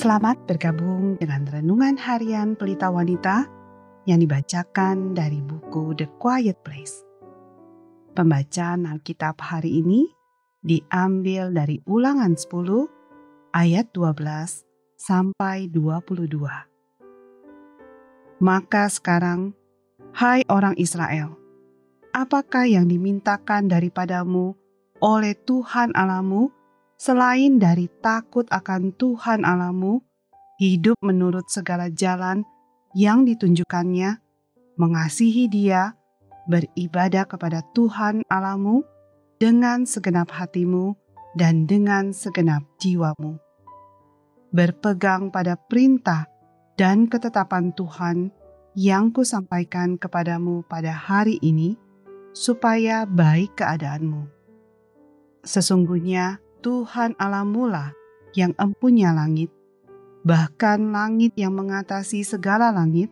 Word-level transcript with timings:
Selamat 0.00 0.40
bergabung 0.48 1.20
dengan 1.20 1.44
renungan 1.44 2.00
harian 2.00 2.56
Pelita 2.56 2.88
Wanita 2.88 3.44
yang 4.08 4.24
dibacakan 4.24 5.12
dari 5.12 5.44
buku 5.44 5.92
The 5.92 6.08
Quiet 6.16 6.56
Place. 6.64 7.04
Pembacaan 8.16 8.88
Alkitab 8.88 9.36
hari 9.44 9.84
ini 9.84 10.08
diambil 10.64 11.52
dari 11.52 11.84
Ulangan 11.84 12.32
10 12.32 13.52
ayat 13.52 13.92
12 13.92 14.64
sampai 14.96 15.68
22. 15.68 16.16
Maka 18.40 18.88
sekarang, 18.88 19.52
hai 20.16 20.48
orang 20.48 20.80
Israel, 20.80 21.36
apakah 22.16 22.64
yang 22.64 22.88
dimintakan 22.88 23.68
daripadamu 23.68 24.56
oleh 25.04 25.36
Tuhan 25.44 25.92
Alamu 25.92 26.48
selain 27.00 27.56
dari 27.56 27.88
takut 28.04 28.44
akan 28.52 28.92
Tuhan 29.00 29.40
Alamu, 29.48 30.04
hidup 30.60 31.00
menurut 31.00 31.48
segala 31.48 31.88
jalan 31.88 32.44
yang 32.92 33.24
ditunjukkannya, 33.24 34.20
mengasihi 34.76 35.48
Dia, 35.48 35.96
beribadah 36.44 37.24
kepada 37.24 37.64
Tuhan 37.72 38.20
Alamu 38.28 38.84
dengan 39.40 39.88
segenap 39.88 40.28
hatimu 40.28 40.92
dan 41.40 41.64
dengan 41.64 42.12
segenap 42.12 42.68
jiwamu. 42.76 43.40
Berpegang 44.52 45.32
pada 45.32 45.56
perintah 45.56 46.28
dan 46.76 47.08
ketetapan 47.08 47.72
Tuhan 47.72 48.28
yang 48.76 49.08
kusampaikan 49.08 49.96
kepadamu 49.96 50.68
pada 50.68 50.92
hari 50.92 51.40
ini, 51.40 51.80
supaya 52.36 53.08
baik 53.08 53.56
keadaanmu. 53.56 54.28
Sesungguhnya, 55.40 56.49
Tuhan 56.60 57.16
Allahmulah 57.16 57.96
yang 58.36 58.52
empunya 58.60 59.16
langit, 59.16 59.48
bahkan 60.22 60.92
langit 60.92 61.32
yang 61.34 61.56
mengatasi 61.56 62.20
segala 62.20 62.68
langit, 62.68 63.08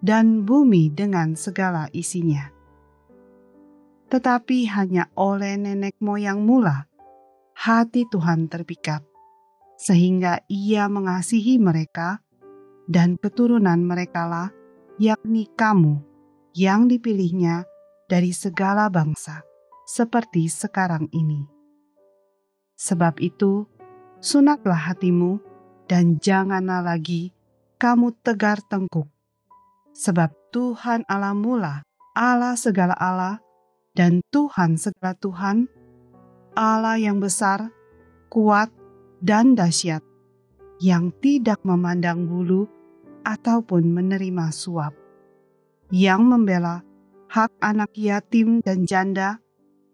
dan 0.00 0.48
bumi 0.48 0.88
dengan 0.88 1.36
segala 1.36 1.92
isinya. 1.92 2.52
Tetapi 4.08 4.70
hanya 4.72 5.12
oleh 5.18 5.60
nenek 5.60 5.98
moyang 6.00 6.40
mula, 6.40 6.88
hati 7.52 8.08
Tuhan 8.08 8.48
terpikat, 8.48 9.04
sehingga 9.76 10.40
ia 10.48 10.88
mengasihi 10.88 11.60
mereka 11.60 12.24
dan 12.88 13.20
keturunan 13.20 13.82
merekalah, 13.82 14.54
yakni 14.96 15.50
kamu 15.52 16.00
yang 16.56 16.88
dipilihnya 16.88 17.68
dari 18.06 18.30
segala 18.30 18.88
bangsa, 18.88 19.42
seperti 19.84 20.46
sekarang 20.46 21.10
ini 21.10 21.55
Sebab 22.76 23.24
itu, 23.24 23.64
sunatlah 24.20 24.92
hatimu 24.92 25.40
dan 25.88 26.20
janganlah 26.20 26.84
lagi 26.84 27.32
kamu 27.80 28.12
tegar 28.20 28.60
tengkuk. 28.68 29.08
Sebab 29.96 30.28
Tuhan 30.52 31.08
Allah 31.08 31.32
mula, 31.32 31.80
Allah 32.12 32.52
segala 32.52 32.92
Allah, 33.00 33.40
dan 33.96 34.20
Tuhan 34.28 34.76
segala 34.76 35.16
Tuhan, 35.16 35.72
Allah 36.52 37.00
yang 37.00 37.16
besar, 37.16 37.72
kuat, 38.28 38.68
dan 39.24 39.56
dahsyat, 39.56 40.04
yang 40.84 41.08
tidak 41.24 41.64
memandang 41.64 42.28
bulu 42.28 42.68
ataupun 43.24 43.88
menerima 43.88 44.52
suap, 44.52 44.92
yang 45.88 46.28
membela 46.28 46.84
hak 47.32 47.56
anak 47.64 47.96
yatim 47.96 48.60
dan 48.60 48.84
janda, 48.84 49.40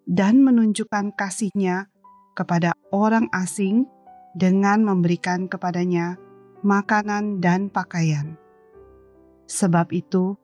dan 0.03 0.43
menunjukkan 0.43 1.15
kasihnya 1.15 1.92
kepada 2.33 2.73
orang 2.93 3.29
asing 3.33 3.85
dengan 4.33 4.85
memberikan 4.85 5.49
kepadanya 5.49 6.17
makanan 6.65 7.43
dan 7.43 7.69
pakaian. 7.69 8.39
Sebab 9.51 9.93
itu, 9.93 10.39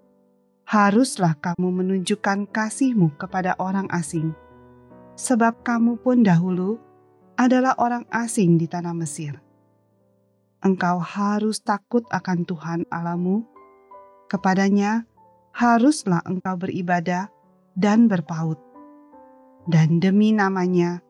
haruslah 0.69 1.33
kamu 1.41 1.81
menunjukkan 1.81 2.53
kasihmu 2.53 3.17
kepada 3.17 3.57
orang 3.57 3.89
asing, 3.89 4.37
sebab 5.17 5.65
kamu 5.65 5.97
pun 5.97 6.21
dahulu 6.21 6.77
adalah 7.41 7.73
orang 7.81 8.05
asing 8.13 8.61
di 8.61 8.69
tanah 8.69 8.93
Mesir. 8.93 9.41
Engkau 10.61 10.99
harus 10.99 11.63
takut 11.63 12.05
akan 12.11 12.45
Tuhan 12.45 12.81
Alamu, 12.91 13.47
kepadanya 14.27 15.07
haruslah 15.55 16.21
engkau 16.27 16.59
beribadah 16.59 17.31
dan 17.79 18.11
berpaut, 18.11 18.59
dan 19.71 20.03
demi 20.03 20.35
namanya 20.35 21.01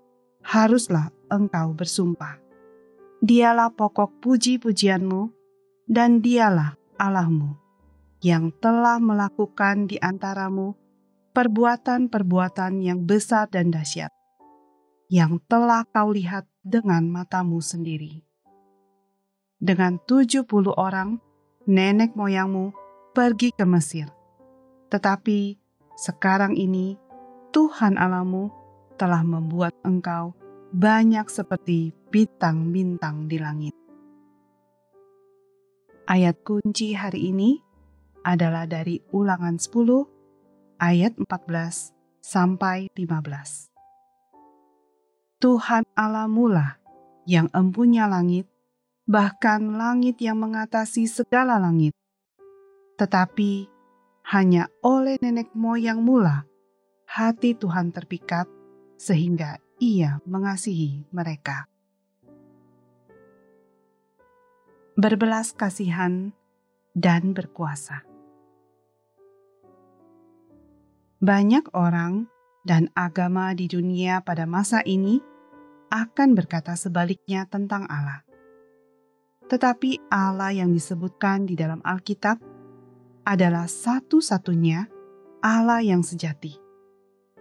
haruslah 0.49 1.13
engkau 1.29 1.77
bersumpah. 1.77 2.41
Dialah 3.21 3.69
pokok 3.77 4.25
puji-pujianmu, 4.25 5.29
dan 5.85 6.25
dialah 6.25 6.77
Allahmu 6.97 7.53
yang 8.25 8.53
telah 8.57 8.97
melakukan 8.97 9.89
di 9.89 10.01
antaramu 10.01 10.73
perbuatan-perbuatan 11.37 12.81
yang 12.81 13.05
besar 13.05 13.47
dan 13.53 13.69
dahsyat, 13.69 14.11
yang 15.13 15.37
telah 15.47 15.85
kau 15.89 16.13
lihat 16.13 16.49
dengan 16.65 17.09
matamu 17.13 17.61
sendiri. 17.61 18.25
Dengan 19.59 19.99
tujuh 19.99 20.47
puluh 20.47 20.75
orang, 20.79 21.19
nenek 21.67 22.15
moyangmu 22.15 22.73
pergi 23.13 23.51
ke 23.51 23.67
Mesir. 23.67 24.07
Tetapi 24.89 25.59
sekarang 25.99 26.55
ini 26.55 26.95
Tuhan 27.51 27.99
Allahmu 27.99 28.55
telah 28.95 29.27
membuat 29.27 29.75
engkau 29.83 30.38
banyak 30.69 31.25
seperti 31.33 31.97
bintang-bintang 32.13 33.25
di 33.25 33.41
langit. 33.41 33.75
Ayat 36.09 36.41
kunci 36.45 36.93
hari 36.93 37.33
ini 37.33 37.61
adalah 38.25 38.69
dari 38.69 39.01
Ulangan 39.13 39.57
10 39.57 40.81
ayat 40.81 41.17
14 41.17 41.93
sampai 42.21 42.93
15. 42.93 43.73
Tuhan 45.41 45.85
Allah 45.97 46.29
mula 46.29 46.77
yang 47.25 47.49
empunya 47.57 48.05
langit, 48.09 48.49
bahkan 49.09 49.77
langit 49.77 50.21
yang 50.21 50.37
mengatasi 50.41 51.09
segala 51.09 51.57
langit. 51.57 51.97
Tetapi 53.01 53.69
hanya 54.33 54.69
oleh 54.85 55.17
nenek 55.23 55.53
moyang 55.57 56.05
mula 56.05 56.45
hati 57.09 57.57
Tuhan 57.57 57.95
terpikat 57.95 58.45
sehingga 58.99 59.57
ia 59.79 60.19
mengasihi 60.27 61.07
mereka. 61.15 61.67
Berbelas 64.99 65.55
kasihan 65.55 66.35
dan 66.95 67.35
berkuasa. 67.35 68.03
Banyak 71.19 71.75
orang 71.75 72.27
dan 72.67 72.91
agama 72.95 73.55
di 73.55 73.71
dunia 73.71 74.23
pada 74.23 74.47
masa 74.47 74.83
ini 74.83 75.23
akan 75.91 76.35
berkata 76.35 76.75
sebaliknya 76.75 77.47
tentang 77.47 77.87
Allah. 77.87 78.23
Tetapi 79.49 80.11
Allah 80.13 80.53
yang 80.53 80.75
disebutkan 80.75 81.49
di 81.49 81.57
dalam 81.57 81.81
Alkitab 81.81 82.43
adalah 83.25 83.65
satu-satunya 83.71 84.85
Allah 85.41 85.81
yang 85.81 86.03
sejati 86.03 86.69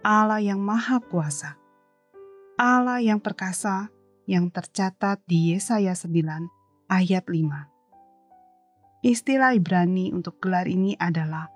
Allah 0.06 0.38
yang 0.38 0.62
Maha 0.62 1.02
Kuasa, 1.02 1.57
Allah 2.58 2.98
yang 2.98 3.22
perkasa 3.22 3.86
yang 4.26 4.50
tercatat 4.50 5.22
di 5.30 5.54
Yesaya 5.54 5.94
9 5.94 6.90
ayat 6.90 7.30
5. 7.30 9.06
Istilah 9.06 9.54
Ibrani 9.54 10.10
untuk 10.10 10.42
gelar 10.42 10.66
ini 10.66 10.98
adalah 10.98 11.46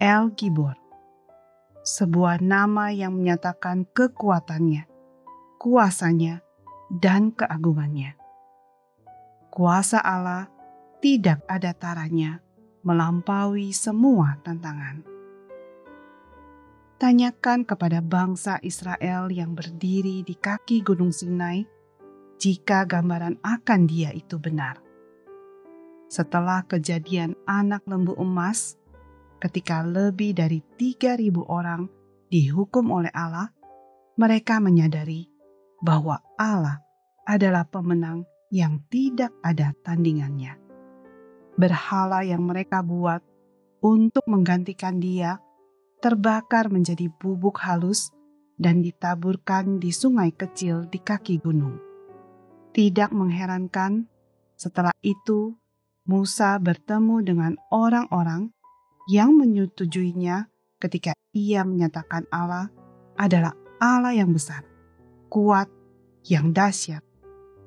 El 0.00 0.32
Gibor, 0.32 0.72
sebuah 1.84 2.40
nama 2.40 2.88
yang 2.88 3.20
menyatakan 3.20 3.84
kekuatannya, 3.92 4.88
kuasanya, 5.60 6.40
dan 6.88 7.36
keagungannya. 7.36 8.16
Kuasa 9.52 10.00
Allah 10.00 10.48
tidak 11.04 11.44
ada 11.52 11.76
taranya 11.76 12.40
melampaui 12.80 13.76
semua 13.76 14.40
tantangan 14.40 15.15
tanyakan 16.96 17.68
kepada 17.68 18.00
bangsa 18.00 18.56
Israel 18.64 19.28
yang 19.28 19.52
berdiri 19.52 20.24
di 20.24 20.34
kaki 20.36 20.80
Gunung 20.80 21.12
Sinai 21.12 21.64
jika 22.40 22.84
gambaran 22.88 23.40
akan 23.44 23.80
dia 23.88 24.12
itu 24.12 24.40
benar. 24.40 24.80
Setelah 26.08 26.64
kejadian 26.64 27.36
anak 27.44 27.84
lembu 27.84 28.16
emas, 28.16 28.78
ketika 29.42 29.84
lebih 29.84 30.32
dari 30.36 30.62
3.000 30.78 31.44
orang 31.44 31.88
dihukum 32.32 32.88
oleh 32.88 33.12
Allah, 33.12 33.52
mereka 34.16 34.62
menyadari 34.62 35.28
bahwa 35.84 36.22
Allah 36.40 36.80
adalah 37.28 37.68
pemenang 37.68 38.24
yang 38.48 38.80
tidak 38.88 39.34
ada 39.42 39.74
tandingannya. 39.84 40.56
Berhala 41.58 42.22
yang 42.22 42.46
mereka 42.46 42.80
buat 42.80 43.20
untuk 43.82 44.24
menggantikan 44.28 45.02
dia 45.02 45.40
terbakar 46.06 46.70
menjadi 46.70 47.10
bubuk 47.10 47.58
halus 47.66 48.14
dan 48.62 48.78
ditaburkan 48.78 49.82
di 49.82 49.90
sungai 49.90 50.30
kecil 50.30 50.86
di 50.86 51.02
kaki 51.02 51.42
gunung. 51.42 51.82
Tidak 52.70 53.10
mengherankan 53.10 54.06
Setelah 54.56 54.94
itu, 55.04 55.52
Musa 56.08 56.56
bertemu 56.56 57.20
dengan 57.20 57.52
orang-orang 57.68 58.54
yang 59.10 59.36
menyetujuinya 59.36 60.48
ketika 60.80 61.12
ia 61.36 61.60
menyatakan 61.60 62.24
Allah 62.32 62.72
adalah 63.20 63.52
Allah 63.76 64.16
yang 64.16 64.32
besar, 64.32 64.64
kuat, 65.28 65.68
yang 66.24 66.56
dahsyat, 66.56 67.04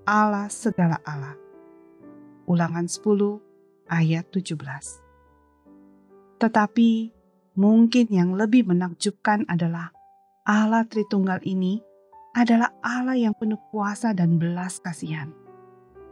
Allah 0.08 0.50
segala 0.50 0.98
Allah. 1.06 1.38
Ulangan 2.50 2.90
10 2.90 3.38
ayat 3.86 4.26
17. 4.34 4.58
Tetapi 6.42 7.19
mungkin 7.58 8.10
yang 8.10 8.36
lebih 8.38 8.68
menakjubkan 8.68 9.46
adalah 9.50 9.94
Allah 10.46 10.86
Tritunggal 10.86 11.46
ini 11.46 11.82
adalah 12.34 12.74
Allah 12.82 13.18
yang 13.18 13.34
penuh 13.38 13.62
kuasa 13.70 14.14
dan 14.14 14.38
belas 14.38 14.82
kasihan, 14.82 15.34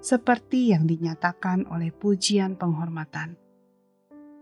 seperti 0.02 0.74
yang 0.74 0.86
dinyatakan 0.86 1.66
oleh 1.70 1.94
pujian 1.94 2.58
penghormatan. 2.58 3.38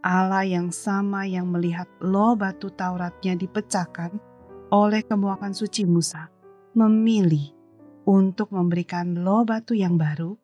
Allah 0.05 0.45
yang 0.45 0.69
sama 0.69 1.25
yang 1.25 1.49
melihat 1.49 1.89
loh 1.97 2.37
batu 2.37 2.69
Tauratnya 2.69 3.33
dipecahkan 3.33 4.13
oleh 4.69 5.01
kemuakan 5.01 5.55
suci 5.55 5.87
Musa, 5.87 6.29
memilih 6.77 7.55
untuk 8.05 8.53
memberikan 8.53 9.25
loh 9.25 9.41
batu 9.47 9.73
yang 9.73 9.97
baru 9.97 10.37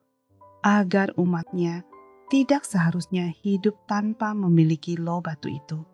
agar 0.66 1.14
umatnya 1.18 1.86
tidak 2.32 2.64
seharusnya 2.64 3.30
hidup 3.44 3.76
tanpa 3.86 4.32
memiliki 4.32 4.98
loh 4.98 5.20
batu 5.20 5.52
itu. 5.52 5.91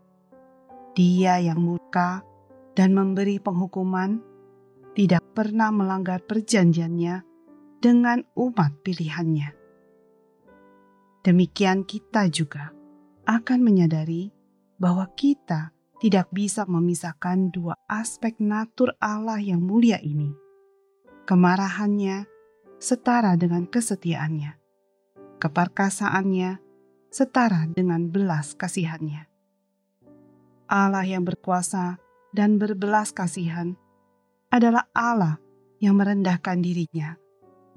Dia 0.97 1.37
yang 1.37 1.61
murka 1.61 2.25
dan 2.73 2.97
memberi 2.97 3.37
penghukuman 3.37 4.17
tidak 4.97 5.21
pernah 5.37 5.69
melanggar 5.69 6.25
perjanjiannya 6.25 7.21
dengan 7.77 8.25
umat 8.33 8.81
pilihannya. 8.81 9.53
Demikian 11.21 11.85
kita 11.85 12.25
juga 12.33 12.73
akan 13.29 13.59
menyadari 13.61 14.33
bahwa 14.81 15.05
kita 15.13 15.69
tidak 16.01 16.33
bisa 16.33 16.65
memisahkan 16.65 17.53
dua 17.53 17.77
aspek 17.85 18.41
natur 18.41 18.97
Allah 18.97 19.37
yang 19.37 19.61
mulia 19.61 20.01
ini. 20.01 20.33
Kemarahannya 21.29 22.25
setara 22.81 23.37
dengan 23.37 23.69
kesetiaannya. 23.69 24.57
Keperkasaannya 25.37 26.57
setara 27.13 27.69
dengan 27.69 28.09
belas 28.09 28.57
kasihannya. 28.57 29.36
Allah 30.67 31.07
yang 31.07 31.23
berkuasa 31.23 31.95
dan 32.35 32.59
berbelas 32.59 33.15
kasihan 33.15 33.79
adalah 34.51 34.91
Allah 34.91 35.39
yang 35.79 35.95
merendahkan 35.95 36.59
dirinya, 36.59 37.15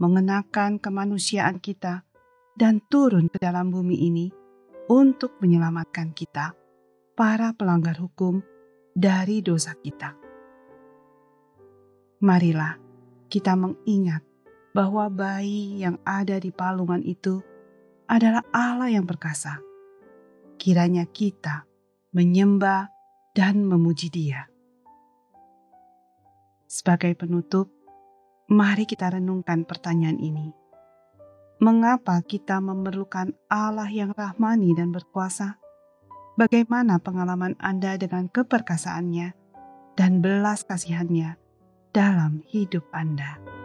mengenakan 0.02 0.82
kemanusiaan 0.82 1.62
kita, 1.62 2.02
dan 2.58 2.82
turun 2.90 3.31
ke 3.31 3.38
dalam 3.38 3.70
bumi 3.70 4.10
ini 4.10 4.26
untuk 4.90 5.38
menyelamatkan 5.38 6.10
kita, 6.10 6.58
para 7.14 7.54
pelanggar 7.54 7.94
hukum, 8.02 8.42
dari 8.90 9.38
dosa 9.38 9.78
kita. 9.78 10.19
Marilah 12.20 12.75
kita 13.31 13.54
mengingat 13.54 14.26
bahwa 14.75 15.06
bayi 15.06 15.78
yang 15.78 15.96
ada 16.02 16.43
di 16.43 16.50
palungan 16.50 17.06
itu 17.06 17.38
adalah 18.10 18.43
Allah 18.50 18.90
yang 18.90 19.06
perkasa. 19.06 19.62
Kiranya 20.58 21.06
kita 21.06 21.69
menyembah 22.10 22.90
dan 23.34 23.66
memuji 23.66 24.10
Dia. 24.10 24.46
Sebagai 26.70 27.14
penutup, 27.18 27.70
mari 28.50 28.86
kita 28.86 29.10
renungkan 29.10 29.66
pertanyaan 29.66 30.18
ini 30.18 30.60
mengapa 31.60 32.24
kita 32.24 32.56
memerlukan 32.64 33.36
Allah 33.52 33.86
yang 33.92 34.16
rahmani 34.16 34.72
dan 34.72 34.96
berkuasa? 34.96 35.60
Bagaimana 36.40 36.96
pengalaman 36.96 37.52
Anda 37.60 38.00
dengan 38.00 38.32
keperkasaannya 38.32 39.36
dan 39.92 40.24
belas 40.24 40.64
kasihannya 40.64 41.36
dalam 41.92 42.40
hidup 42.48 42.88
Anda? 42.96 43.59